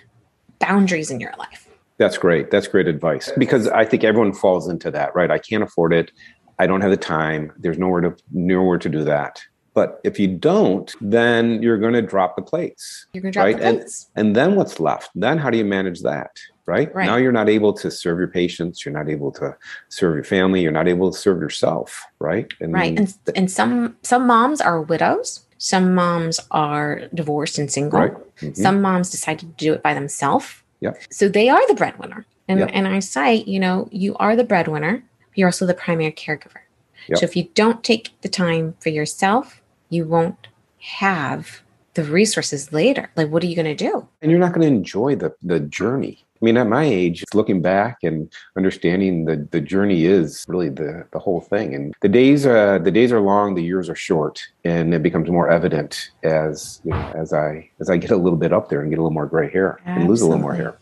[0.60, 1.68] boundaries in your life.
[1.98, 2.52] That's great.
[2.52, 5.32] That's great advice because I think everyone falls into that, right?
[5.32, 6.12] I can't afford it.
[6.60, 7.52] I don't have the time.
[7.58, 9.42] There's nowhere to nowhere to do that.
[9.74, 13.08] But if you don't, then you're going to drop the plates.
[13.14, 13.58] You're going to drop right?
[13.58, 14.10] the plates.
[14.16, 15.10] And, and then what's left?
[15.16, 16.38] Then how do you manage that?
[16.66, 16.94] Right?
[16.96, 17.06] right?
[17.06, 18.86] Now you're not able to serve your patients.
[18.86, 19.56] You're not able to
[19.90, 20.62] serve your family.
[20.62, 22.06] You're not able to serve yourself.
[22.20, 22.52] Right?
[22.62, 22.98] And right.
[22.98, 25.46] And, and some some moms are widows.
[25.58, 28.00] Some moms are divorced and single.
[28.00, 28.14] Right.
[28.14, 28.54] Mm-hmm.
[28.54, 30.62] Some moms decide to do it by themselves.
[30.80, 30.94] Yeah.
[31.10, 32.26] So they are the breadwinner.
[32.50, 32.70] And, yep.
[32.74, 35.04] and I say, you know, you are the breadwinner.
[35.36, 36.60] You're also the primary caregiver.
[37.08, 37.20] Yep.
[37.20, 40.48] So if you don't take the time for yourself, you won't
[40.80, 41.62] have
[41.94, 43.10] the resources later.
[43.16, 44.08] Like, what are you going to do?
[44.22, 46.26] And you're not going to enjoy the, the journey.
[46.44, 51.08] I mean, at my age, looking back and understanding the, the journey is really the,
[51.14, 51.74] the whole thing.
[51.74, 55.30] And the days uh, the days are long, the years are short, and it becomes
[55.30, 58.82] more evident as you know, as I as I get a little bit up there
[58.82, 60.02] and get a little more gray hair Absolutely.
[60.02, 60.78] and lose a little more hair.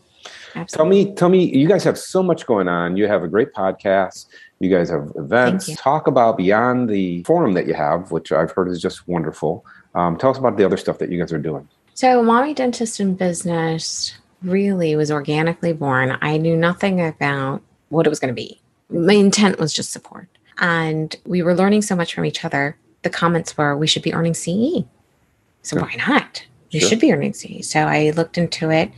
[0.56, 0.66] Absolutely.
[0.66, 2.96] Tell me, tell me, you guys have so much going on.
[2.96, 4.26] You have a great podcast.
[4.58, 5.70] You guys have events.
[5.76, 9.64] Talk about beyond the forum that you have, which I've heard is just wonderful.
[9.94, 11.68] Um, tell us about the other stuff that you guys are doing.
[11.94, 16.16] So, Mommy Dentist in Business really was organically born.
[16.20, 18.60] I knew nothing about what it was going to be.
[18.90, 20.28] My intent was just support.
[20.58, 22.76] And we were learning so much from each other.
[23.02, 24.84] The comments were, we should be earning CE.
[25.62, 26.44] So, why not?
[26.70, 26.90] You sure.
[26.90, 27.66] should be earning CE.
[27.66, 28.90] So, I looked into it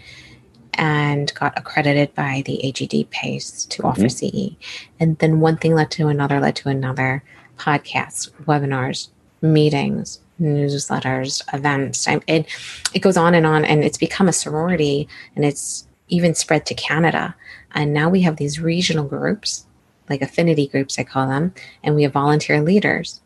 [0.75, 3.87] and got accredited by the AGD PACE to mm-hmm.
[3.87, 4.57] offer CE.
[5.01, 7.23] And then one thing led to another, led to another
[7.59, 9.09] podcasts, webinars,
[9.41, 12.09] meetings, newsletters, events.
[12.09, 12.47] I, it,
[12.93, 16.75] it goes on and on, and it's become a sorority and it's even spread to
[16.75, 17.35] Canada.
[17.73, 19.67] And now we have these regional groups,
[20.09, 23.21] like affinity groups, I call them, and we have volunteer leaders.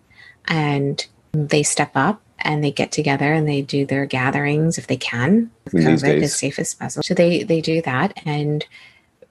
[0.47, 4.97] And they step up and they get together and they do their gatherings if they
[4.97, 5.51] can.
[5.69, 7.03] COVID as safe as possible.
[7.03, 8.65] So they they do that, and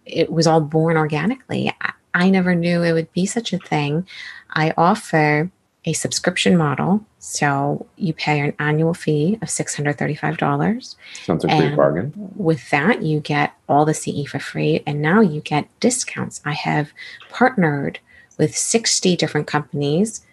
[0.05, 1.73] it was all born organically.
[1.81, 4.07] I, I never knew it would be such a thing.
[4.51, 5.51] I offer
[5.87, 7.03] a subscription model.
[7.17, 10.95] So you pay an annual fee of $635.
[11.23, 12.13] Sounds a great bargain.
[12.35, 14.83] With that, you get all the CE for free.
[14.85, 16.41] And now you get discounts.
[16.45, 16.91] I have
[17.29, 17.99] partnered
[18.37, 20.25] with 60 different companies.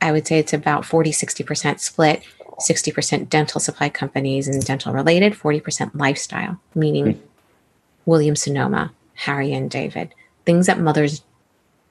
[0.00, 2.22] I would say it's about 40, 60% split
[2.60, 7.18] 60% dental supply companies and dental related, 40% lifestyle, meaning mm.
[8.04, 10.14] Williams Sonoma, Harry and David,
[10.44, 11.22] things that mothers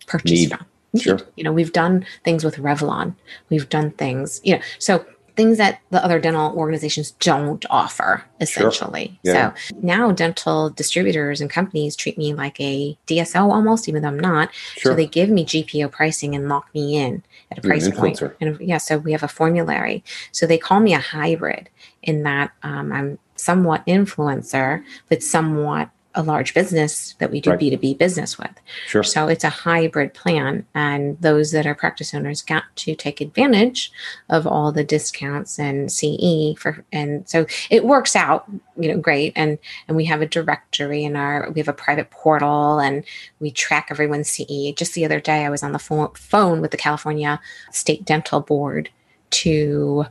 [0.06, 0.50] purchase Need.
[0.50, 0.66] from.
[0.98, 1.20] Sure.
[1.36, 3.16] You know, we've done things with Revlon.
[3.50, 5.06] We've done things, you know, so
[5.40, 9.18] things that the other dental organizations don't offer essentially.
[9.24, 9.34] Sure.
[9.34, 9.54] Yeah.
[9.54, 14.20] So now dental distributors and companies treat me like a DSO almost, even though I'm
[14.20, 14.54] not.
[14.54, 14.92] Sure.
[14.92, 18.22] So they give me GPO pricing and lock me in at a price point.
[18.42, 20.04] And yeah, so we have a formulary.
[20.34, 21.70] So they call me a hybrid
[22.04, 27.60] in that um, I'm somewhat influencer, but somewhat a large business that we do right.
[27.60, 28.52] B2B business with.
[28.88, 29.04] Sure.
[29.04, 30.66] So it's a hybrid plan.
[30.74, 33.92] And those that are practice owners got to take advantage
[34.28, 39.34] of all the discounts and CE for and so it works out, you know, great.
[39.36, 43.04] And and we have a directory in our we have a private portal and
[43.40, 44.74] we track everyone's CE.
[44.76, 47.40] Just the other day I was on the phone, phone with the California
[47.72, 48.90] State Dental Board
[49.30, 50.06] to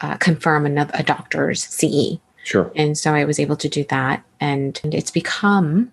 [0.00, 2.70] uh, confirm another, a doctor's CE Sure.
[2.76, 4.22] And so I was able to do that.
[4.38, 5.92] And it's become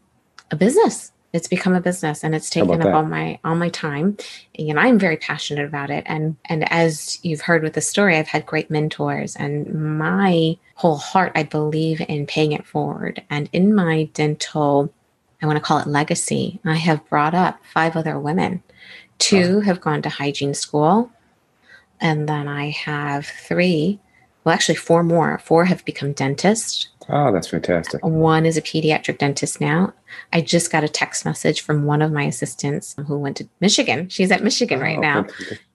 [0.52, 1.12] a business.
[1.34, 4.18] It's become a business and it's taken up all my all my time.
[4.60, 6.04] And I'm very passionate about it.
[6.06, 10.98] And and as you've heard with the story, I've had great mentors and my whole
[10.98, 13.24] heart, I believe in paying it forward.
[13.30, 14.94] And in my dental,
[15.42, 18.62] I want to call it legacy, I have brought up five other women.
[19.18, 21.12] Two have gone to hygiene school.
[22.02, 24.00] And then I have three
[24.44, 25.38] well, actually, four more.
[25.40, 26.88] Four have become dentists.
[27.10, 28.04] Oh, that's fantastic.
[28.06, 29.94] One is a pediatric dentist now.
[30.34, 34.10] I just got a text message from one of my assistants who went to Michigan.
[34.10, 35.26] She's at Michigan oh, right now.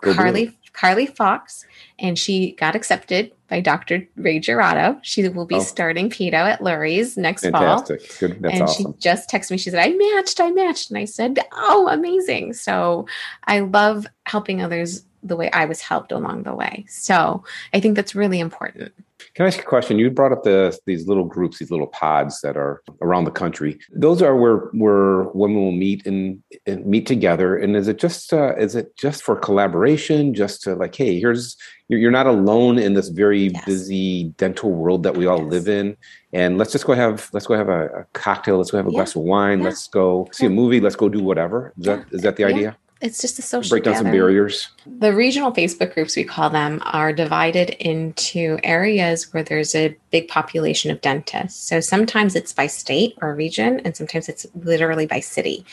[0.00, 1.64] Carly Carly Fox,
[1.98, 4.06] and she got accepted by Dr.
[4.16, 4.98] Ray Gerardo.
[5.02, 5.60] She will be oh.
[5.60, 8.02] starting pedo at Lurie's next fantastic.
[8.02, 8.28] fall.
[8.28, 8.42] Good.
[8.42, 8.92] That's and awesome.
[8.92, 9.56] she just texted me.
[9.58, 10.40] She said, "I matched.
[10.40, 13.06] I matched," and I said, "Oh, amazing!" So
[13.44, 16.84] I love helping others the way I was helped along the way.
[16.88, 18.92] So I think that's really important.
[19.34, 19.98] Can I ask a question?
[19.98, 23.78] You brought up the these little groups, these little pods that are around the country.
[23.90, 27.56] Those are where where women will meet and, and meet together.
[27.56, 30.34] And is it just uh, is it just for collaboration?
[30.34, 31.56] Just to like, hey, here's
[31.88, 33.64] you're, not alone in this very yes.
[33.64, 35.52] busy dental world that we all yes.
[35.52, 35.96] live in.
[36.32, 38.58] And let's just go have let's go have a, a cocktail.
[38.58, 38.96] Let's go have a yeah.
[38.96, 39.58] glass of wine.
[39.58, 39.66] Yeah.
[39.66, 40.80] Let's go see a movie.
[40.80, 41.72] Let's go do whatever.
[41.78, 42.76] Is that is that the idea?
[43.02, 44.12] It's just a social break down gathering.
[44.12, 44.68] some barriers.
[44.86, 50.28] The regional facebook groups we call them are divided into areas where there's a big
[50.28, 51.68] population of dentists.
[51.68, 55.64] So sometimes it's by state or region and sometimes it's literally by city.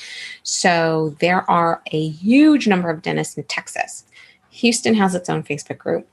[0.44, 4.04] So there are a huge number of dentists in texas.
[4.50, 6.08] Houston has its own facebook group.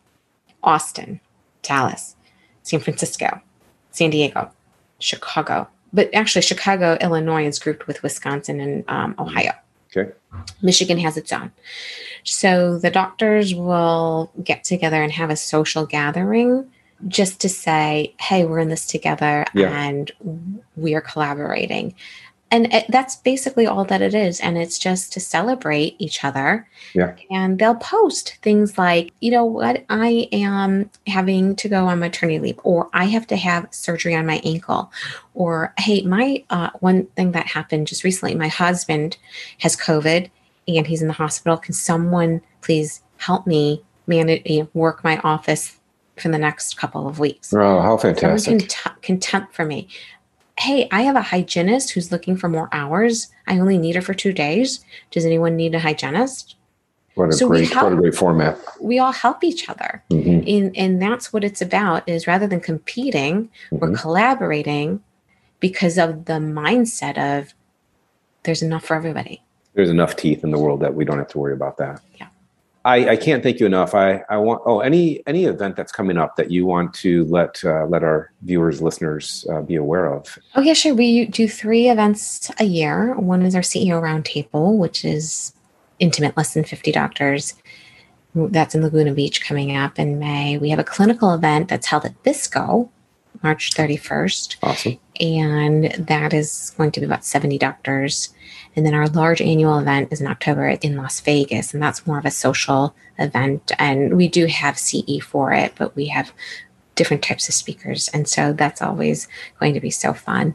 [0.62, 1.20] Austin
[1.62, 2.16] dallas
[2.62, 3.40] san francisco
[3.90, 4.50] san diego
[5.00, 5.66] chicago.
[5.92, 9.52] But actually chicago illinois is grouped with wisconsin and um, ohio
[9.94, 10.12] Okay.
[10.62, 11.50] Michigan has its own.
[12.24, 16.70] So the doctors will get together and have a social gathering
[17.08, 19.70] just to say, hey, we're in this together yeah.
[19.70, 20.12] and
[20.76, 21.94] we are collaborating
[22.50, 24.40] and it, that's basically all that it is.
[24.40, 26.68] And it's just to celebrate each other.
[26.94, 27.14] Yeah.
[27.30, 29.84] And they'll post things like you know what?
[29.88, 34.26] I am having to go on maternity leave or i have to have surgery on
[34.26, 34.90] my ankle
[35.34, 39.16] or hey my uh, one thing that happened just recently my husband
[39.58, 40.30] has covid
[40.76, 41.56] and he's in the hospital.
[41.56, 45.78] Can someone please help me manage work my office
[46.16, 47.52] for the next couple of weeks?
[47.54, 49.88] Oh how fantastic someone can, t- can temp for me
[50.60, 53.28] hey, I have a hygienist who's looking for more hours.
[53.46, 54.84] I only need her for two days.
[55.10, 56.56] Does anyone need a hygienist?
[57.14, 58.58] What a so great, help, what a great format.
[58.80, 60.02] We all help each other.
[60.10, 60.48] Mm-hmm.
[60.48, 63.78] And, and that's what it's about is rather than competing, mm-hmm.
[63.78, 65.02] we're collaborating
[65.60, 67.54] because of the mindset of
[68.44, 69.42] there's enough for everybody.
[69.74, 72.00] There's enough teeth in the world that we don't have to worry about that.
[72.18, 72.28] Yeah.
[72.84, 73.94] I, I can't thank you enough.
[73.94, 77.62] I, I want oh any any event that's coming up that you want to let
[77.64, 80.38] uh, let our viewers listeners uh, be aware of.
[80.54, 80.94] Oh yeah, sure.
[80.94, 83.14] We do three events a year.
[83.16, 85.52] One is our CEO roundtable, which is
[85.98, 87.54] intimate, less than fifty doctors.
[88.34, 90.56] That's in Laguna Beach coming up in May.
[90.56, 92.90] We have a clinical event that's held at Bisco,
[93.42, 94.56] March thirty first.
[94.62, 94.98] Awesome.
[95.20, 98.30] And that is going to be about seventy doctors
[98.76, 102.18] and then our large annual event is in October in Las Vegas, and that's more
[102.18, 103.72] of a social event.
[103.78, 106.32] And we do have CE for it, but we have
[106.94, 108.08] different types of speakers.
[108.08, 109.26] And so that's always
[109.58, 110.54] going to be so fun.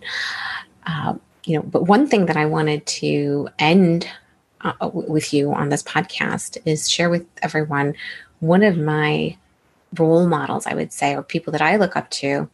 [0.88, 4.08] Uh, you know, but one thing that I wanted to end
[4.62, 7.96] uh, with you on this podcast is share with everyone
[8.40, 9.38] one of my
[9.98, 12.50] role models, I would say, or people that I look up to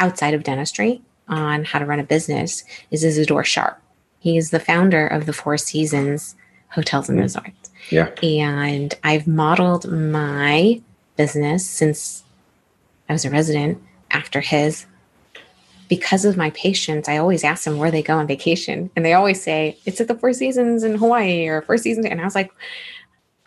[0.00, 3.80] outside of dentistry on how to run a business is Isadore Sharp.
[4.18, 6.34] He is the founder of the Four Seasons
[6.70, 7.22] Hotels and mm.
[7.22, 7.70] Resorts.
[7.90, 8.10] Yeah.
[8.22, 10.80] And I've modeled my
[11.16, 12.24] business since
[13.08, 14.86] I was a resident after his.
[15.88, 18.90] Because of my patients, I always ask them where they go on vacation.
[18.94, 22.06] And they always say, it's at the Four Seasons in Hawaii or Four Seasons.
[22.06, 22.52] And I was like,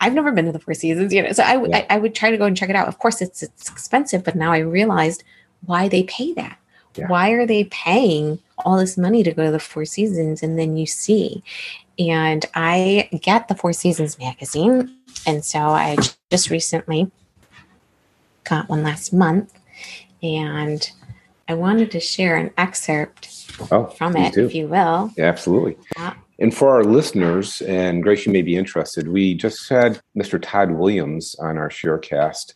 [0.00, 1.32] I've never been to the Four Seasons, you know.
[1.32, 1.76] So I, yeah.
[1.78, 2.88] I, I, would try to go and check it out.
[2.88, 5.24] Of course, it's it's expensive, but now I realized
[5.66, 6.58] why they pay that.
[6.96, 7.08] Yeah.
[7.08, 10.42] Why are they paying all this money to go to the Four Seasons?
[10.42, 11.42] And then you see,
[11.98, 14.94] and I get the Four Seasons magazine,
[15.26, 15.96] and so I
[16.30, 17.10] just recently
[18.44, 19.52] got one last month,
[20.22, 20.88] and
[21.48, 24.46] I wanted to share an excerpt oh, from it, do.
[24.46, 25.12] if you will.
[25.16, 25.76] Yeah, absolutely.
[25.96, 30.40] Uh, and for our listeners, and Grace, you may be interested, we just had Mr.
[30.40, 32.54] Todd Williams on our Sharecast,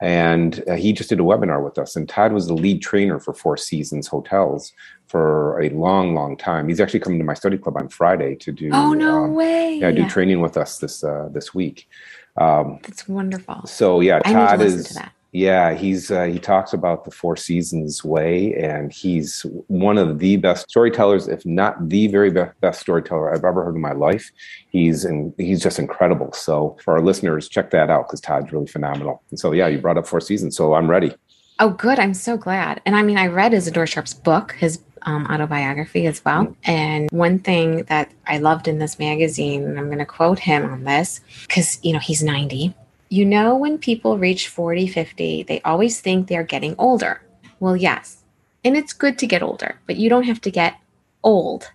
[0.00, 1.96] and uh, he just did a webinar with us.
[1.96, 4.72] And Todd was the lead trainer for Four Seasons Hotels
[5.06, 6.68] for a long, long time.
[6.68, 8.70] He's actually coming to my study club on Friday to do.
[8.72, 9.78] Oh no um, way!
[9.78, 11.88] Yeah, do training with us this uh, this week.
[12.36, 13.66] Um, That's wonderful.
[13.66, 14.96] So yeah, Todd is
[15.32, 20.36] yeah, he's uh, he talks about the Four Seasons way, and he's one of the
[20.36, 24.30] best storytellers, if not the very best, best storyteller I've ever heard in my life.
[24.70, 26.32] He's and he's just incredible.
[26.32, 29.22] So for our listeners, check that out because Todd's really phenomenal.
[29.30, 31.14] And so yeah, you brought up Four Seasons, so I'm ready.
[31.58, 31.98] Oh, good!
[31.98, 32.80] I'm so glad.
[32.86, 36.44] And I mean, I read Isadore Sharp's book, his um, autobiography as well.
[36.44, 36.70] Mm-hmm.
[36.70, 40.64] And one thing that I loved in this magazine, and I'm going to quote him
[40.64, 42.74] on this because you know he's 90
[43.08, 47.22] you know, when people reach 40, 50, they always think they're getting older.
[47.60, 48.24] Well, yes.
[48.64, 50.78] And it's good to get older, but you don't have to get
[51.22, 51.70] old.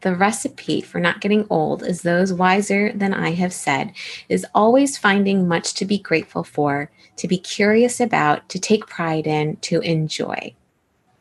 [0.00, 3.92] The recipe for not getting old, as those wiser than I have said,
[4.30, 9.26] is always finding much to be grateful for, to be curious about, to take pride
[9.26, 10.54] in, to enjoy.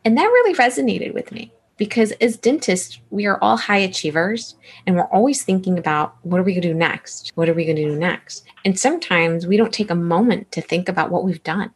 [0.05, 4.95] And that really resonated with me because as dentists, we are all high achievers and
[4.95, 7.31] we're always thinking about what are we going to do next?
[7.35, 8.43] What are we going to do next?
[8.65, 11.71] And sometimes we don't take a moment to think about what we've done.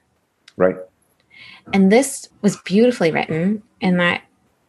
[0.58, 0.76] Right.
[1.74, 4.24] And this was beautifully written in that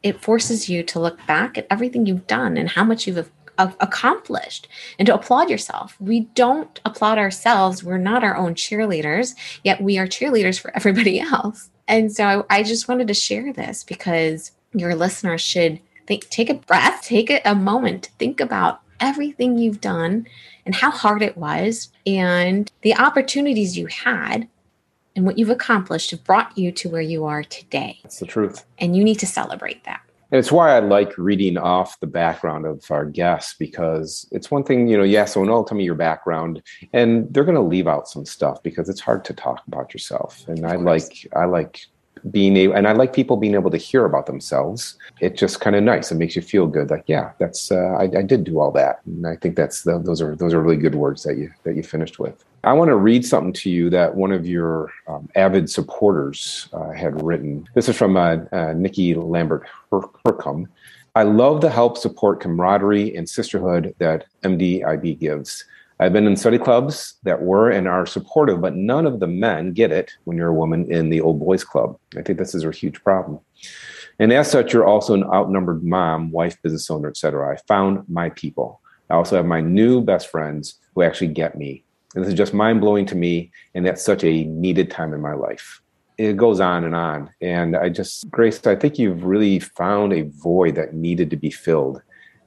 [0.05, 4.69] it forces you to look back at everything you've done and how much you've accomplished
[4.99, 5.97] and to applaud yourself.
[5.99, 7.83] We don't applaud ourselves.
[7.83, 11.71] We're not our own cheerleaders, yet we are cheerleaders for everybody else.
[11.89, 16.55] And so I just wanted to share this because your listeners should think, take a
[16.55, 20.27] breath, take a, a moment, think about everything you've done
[20.67, 24.49] and how hard it was and the opportunities you had
[25.17, 27.99] and what you've accomplished have brought you to where you are today.
[28.03, 28.65] That's the truth.
[28.79, 30.01] And you need to celebrate that.
[30.33, 34.65] And it's why I like reading off the background of our guests because it's one
[34.65, 36.61] thing, you know, yeah, oh, so no, tell me your background.
[36.93, 40.45] And they're gonna leave out some stuff because it's hard to talk about yourself.
[40.49, 41.87] And I like I like
[42.31, 44.97] being able and i like people being able to hear about themselves.
[45.21, 46.11] It's just kind of nice.
[46.11, 46.91] It makes you feel good.
[46.91, 49.01] Like yeah that's uh, I, I, did do all that.
[49.07, 51.77] And i think that's the, those are those are really good words that you that
[51.77, 52.45] you finished with.
[52.63, 56.91] I want to read something to you that one of your um, avid supporters uh,
[56.91, 57.69] had written.
[57.75, 60.67] This is from uh, uh nikki lambert hercom
[61.15, 65.65] i love the help support camaraderie and sisterhood that mdib gives
[66.01, 69.73] I've been in study clubs that were and are supportive, but none of the men
[69.73, 71.97] get it when you're a woman in the old boys club.
[72.17, 73.41] I think this is a huge problem.
[74.19, 77.53] And as such, you're also an outnumbered mom, wife, business owner, etc.
[77.53, 78.81] I found my people.
[79.11, 81.85] I also have my new best friends who actually get me.
[82.15, 83.53] And this is just mind blowing to me.
[83.75, 85.81] And that's such a needed time in my life.
[86.17, 87.31] It goes on and on.
[87.41, 91.51] And I just, Grace, I think you've really found a void that needed to be
[91.51, 92.03] filled.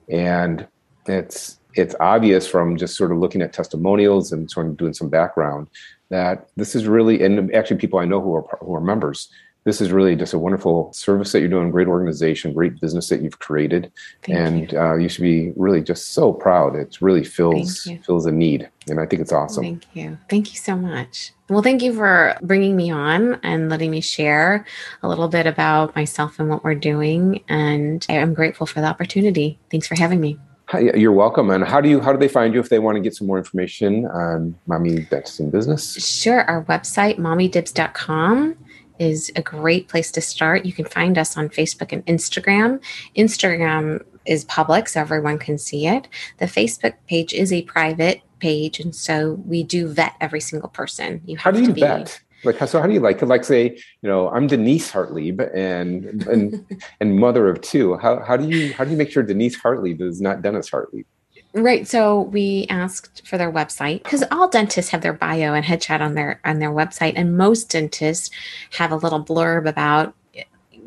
[0.09, 0.67] And
[1.05, 5.09] it's it's obvious from just sort of looking at testimonials and sort of doing some
[5.09, 5.67] background
[6.09, 9.29] that this is really, and actually people I know who are who are members,
[9.65, 13.21] this is really just a wonderful service that you're doing, great organization, great business that
[13.21, 13.91] you've created,
[14.23, 14.79] Thank and you.
[14.79, 15.09] Uh, you.
[15.09, 16.73] should be really just so proud.
[16.75, 19.63] It really fills fills a need, and I think it's awesome.
[19.63, 21.33] Thank you, thank you so much.
[21.49, 24.65] Well, thank you for bringing me on and letting me share
[25.03, 28.87] a little bit about myself and what we're doing, and I am grateful for the
[28.87, 29.59] opportunity.
[29.69, 30.39] Thanks for having me.
[30.73, 31.49] You're welcome.
[31.49, 33.25] And how do you how do they find you if they want to get some
[33.25, 35.93] more information on Mommy Dentist Business?
[35.93, 36.43] Sure.
[36.43, 38.57] Our website, mommydibs.com,
[38.99, 40.65] is a great place to start.
[40.65, 42.81] You can find us on Facebook and Instagram.
[43.15, 46.09] Instagram is public, so everyone can see it.
[46.39, 51.21] The Facebook page is a private page, and so we do vet every single person.
[51.25, 52.21] You have how do you to be, vet?
[52.47, 56.65] Like, so how do you like, like say, you know, I'm Denise Hartlieb and, and,
[56.99, 57.97] and mother of two.
[57.97, 61.05] How, how do you, how do you make sure Denise Hartlieb is not Dennis Hartlieb?
[61.53, 61.87] Right.
[61.87, 66.13] So we asked for their website because all dentists have their bio and headshot on
[66.13, 68.29] their on their website, and most dentists
[68.71, 70.13] have a little blurb about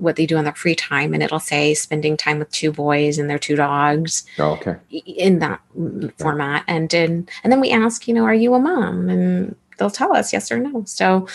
[0.01, 3.19] what they do in their free time, and it'll say spending time with two boys
[3.19, 4.25] and their two dogs.
[4.39, 4.77] Oh, okay.
[4.91, 5.61] In that
[6.19, 9.09] format, and in, and then we ask, you know, are you a mom?
[9.09, 10.85] And they'll tell us yes or no.
[10.87, 11.27] So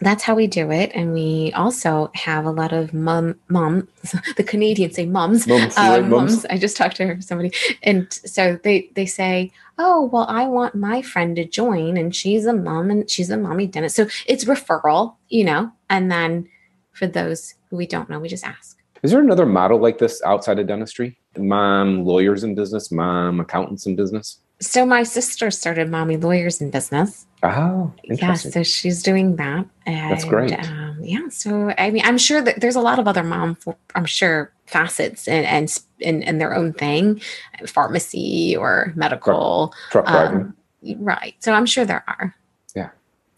[0.00, 0.92] that's how we do it.
[0.94, 3.88] And we also have a lot of mom, mom,
[4.36, 6.46] the Canadians say mums, mums, uh, mums.
[6.46, 7.52] I just talked to somebody.
[7.82, 12.46] And so they, they say, oh, well, I want my friend to join and she's
[12.46, 13.96] a mom and she's a mommy dentist.
[13.96, 16.48] So it's referral, you know, and then
[16.92, 18.78] for those who we don't know, we just ask.
[19.02, 21.18] Is there another model like this outside of dentistry?
[21.36, 24.40] Mom lawyers in business, mom accountants in business?
[24.60, 27.26] So my sister started Mommy Lawyers in Business.
[27.42, 28.34] Oh, yeah.
[28.34, 29.64] So she's doing that.
[29.86, 30.52] And, That's great.
[30.52, 31.28] Um, yeah.
[31.28, 34.52] So I mean, I'm sure that there's a lot of other mom, For, I'm sure,
[34.66, 37.20] facets and and and, in their own thing,
[37.66, 40.40] pharmacy or medical, truck, truck driving.
[40.40, 41.34] Um, right.
[41.38, 42.34] So I'm sure there are.
[42.74, 42.90] Yeah.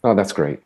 [0.03, 0.61] Oh, that's great.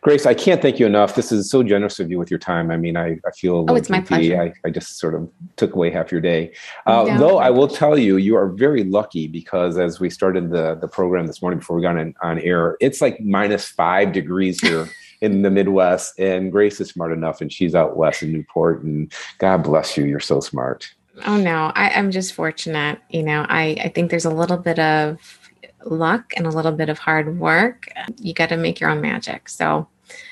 [0.00, 1.14] Grace, I can't thank you enough.
[1.14, 2.70] This is so generous of you with your time.
[2.70, 4.40] I mean, I, I feel oh, it's my pleasure.
[4.40, 6.52] I, I just sort of took away half your day.
[6.86, 10.50] Uh, no, though I will tell you, you are very lucky because as we started
[10.50, 14.12] the, the program this morning before we got on, on air, it's like minus five
[14.12, 14.88] degrees here
[15.20, 16.18] in the Midwest.
[16.18, 18.82] And Grace is smart enough and she's out west in Newport.
[18.82, 20.04] And God bless you.
[20.04, 20.92] You're so smart.
[21.26, 22.98] Oh, no, I, I'm just fortunate.
[23.10, 25.41] You know, I, I think there's a little bit of
[25.84, 29.48] luck and a little bit of hard work, you got to make your own magic.
[29.48, 29.88] So,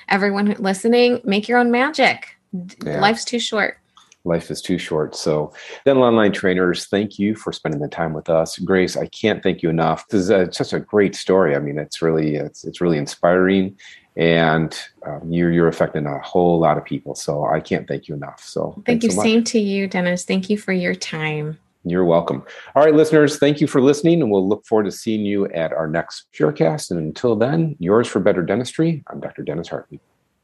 [0.09, 2.37] everyone listening, make your own magic.
[2.85, 3.01] Yeah.
[3.01, 3.79] Life's too short.
[4.25, 5.17] Life is too short.
[5.17, 5.53] So,
[5.87, 8.59] dental online trainers, thank you for spending the time with us.
[8.59, 10.07] Grace, I can't thank you enough.
[10.09, 11.57] This is a, such a great story.
[11.57, 13.79] I mean, it's really it's it's really inspiring,
[14.17, 17.15] and um, you're you're affecting a whole lot of people.
[17.15, 18.43] So, I can't thank you enough.
[18.45, 19.11] So, thank you.
[19.11, 20.27] So Same to you, Dennis.
[20.27, 21.59] Thank you for your time.
[21.85, 22.45] You're welcome.
[22.75, 25.73] All right, listeners, thank you for listening, and we'll look forward to seeing you at
[25.73, 26.91] our next Sharecast.
[26.91, 29.03] And until then, yours for better dentistry.
[29.09, 29.43] I'm Dr.
[29.43, 30.01] Dennis Hartlieb.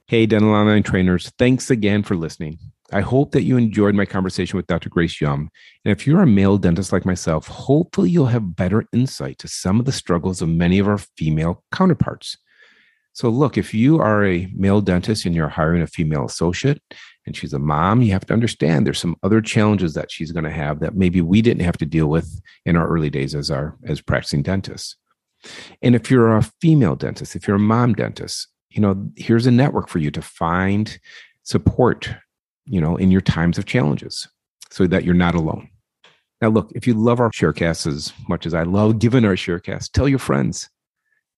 [0.07, 2.59] Hey, dental online trainers, thanks again for listening.
[2.93, 4.89] I hope that you enjoyed my conversation with Dr.
[4.89, 5.51] Grace Yum.
[5.85, 9.81] And if you're a male dentist like myself, hopefully you'll have better insight to some
[9.81, 12.39] of the struggles of many of our female counterparts.
[13.13, 16.81] So, look, if you are a male dentist and you're hiring a female associate,
[17.27, 20.45] and she's a mom, you have to understand there's some other challenges that she's going
[20.45, 23.51] to have that maybe we didn't have to deal with in our early days as
[23.51, 24.97] our as practicing dentists.
[25.83, 29.51] And if you're a female dentist, if you're a mom dentist, you know, here's a
[29.51, 30.99] network for you to find
[31.43, 32.15] support,
[32.65, 34.29] you know, in your times of challenges
[34.71, 35.69] so that you're not alone.
[36.41, 39.93] Now, look, if you love our sharecasts as much as I love giving our sharecast,
[39.93, 40.69] tell your friends.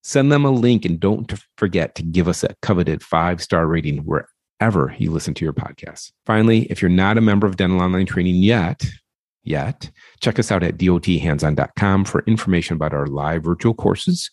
[0.02, 3.98] Send them a link and don't forget to give us that coveted five star rating
[3.98, 4.28] where
[4.60, 6.12] ever you listen to your podcast.
[6.26, 8.84] Finally, if you're not a member of Dental Online Training yet,
[9.44, 9.90] yet,
[10.20, 14.30] check us out at dothandson.com for information about our live virtual courses.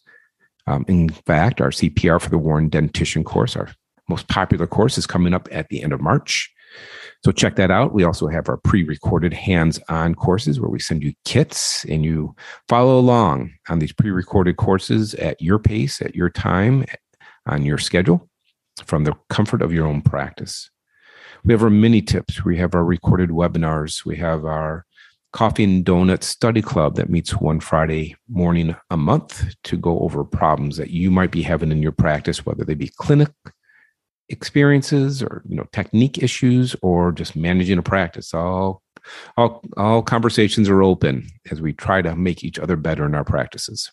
[0.67, 3.69] Um, in fact, our CPR for the Worn Dentition course, our
[4.09, 6.51] most popular course, is coming up at the end of March.
[7.23, 7.93] So check that out.
[7.93, 12.36] We also have our pre-recorded hands-on courses where we send you kits and you
[12.67, 16.86] follow along on these pre-recorded courses at your pace, at your time,
[17.47, 18.28] on your schedule
[18.84, 20.69] from the comfort of your own practice.
[21.43, 22.43] We have our mini tips.
[22.43, 24.05] We have our recorded webinars.
[24.05, 24.86] We have our
[25.32, 30.23] coffee and donut study club that meets one Friday morning a month to go over
[30.23, 33.30] problems that you might be having in your practice, whether they be clinic
[34.30, 38.34] experiences or you know technique issues or just managing a practice.
[38.34, 38.82] All
[39.38, 43.26] all all conversations are open as we try to make each other better in our
[43.26, 43.91] practices.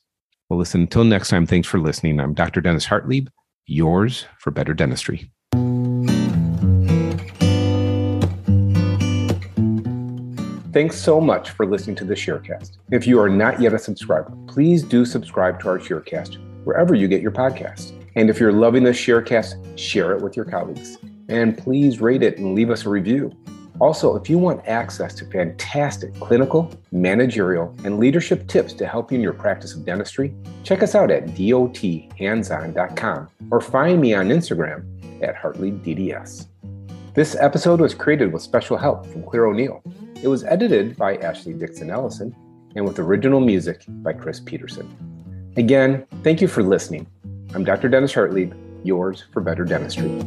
[0.49, 2.21] Well, listen, until next time, thanks for listening.
[2.21, 2.61] I'm Dr.
[2.61, 3.29] Dennis Hartlieb
[3.67, 5.31] yours for better dentistry.
[10.73, 12.79] Thanks so much for listening to the Sharecast.
[12.91, 17.09] If you are not yet a subscriber, please do subscribe to our Sharecast wherever you
[17.09, 17.93] get your podcasts.
[18.17, 20.97] And if you're loving this Sharecast, share it with your colleagues.
[21.29, 23.33] And please rate it and leave us a review.
[23.83, 29.17] Also, if you want access to fantastic clinical, managerial, and leadership tips to help you
[29.17, 34.85] in your practice of dentistry, check us out at dothandson.com or find me on Instagram
[35.21, 36.47] at HartleyDDS.
[37.15, 39.83] This episode was created with special help from Claire O'Neill.
[40.23, 42.33] It was edited by Ashley Dixon Ellison
[42.77, 45.53] and with original music by Chris Peterson.
[45.57, 47.09] Again, thank you for listening.
[47.53, 47.89] I'm Dr.
[47.89, 48.55] Dennis Hartlieb,
[48.85, 50.23] yours for better dentistry.